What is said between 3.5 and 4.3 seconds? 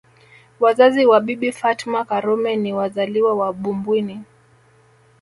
Bumbwini